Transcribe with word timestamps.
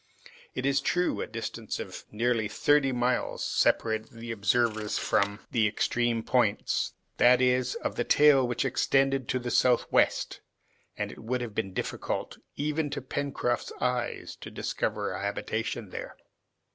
It 0.55 0.65
is 0.65 0.81
true, 0.81 1.21
a 1.21 1.27
distance 1.27 1.79
of 1.79 2.05
nearly 2.11 2.47
thirty 2.47 2.91
miles 2.91 3.45
separated 3.45 4.09
the 4.09 4.31
observers 4.31 4.97
from 4.97 5.41
the 5.51 5.67
extreme 5.67 6.23
points, 6.23 6.95
that 7.17 7.39
is, 7.39 7.75
of 7.75 7.97
the 7.97 8.03
tail 8.03 8.47
which 8.47 8.65
extended 8.65 9.27
to 9.27 9.37
the 9.37 9.51
southwest, 9.51 10.41
and 10.97 11.11
it 11.11 11.19
would 11.19 11.41
have 11.41 11.53
been 11.53 11.71
difficult, 11.75 12.39
even 12.55 12.89
to 12.89 12.99
Pencroft's 12.99 13.71
eyes, 13.79 14.35
to 14.41 14.49
discover 14.49 15.11
a 15.11 15.21
habitation 15.21 15.91
there. 15.91 16.17